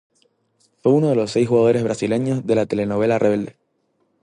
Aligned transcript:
Fue 0.81 0.93
uno 0.93 1.09
de 1.09 1.15
los 1.15 1.29
seis 1.29 1.47
jugadores 1.47 1.83
brasileños 1.83 2.43
de 2.47 2.55
la 2.55 2.65
telenovela 2.65 3.19
Rebelde. 3.19 3.57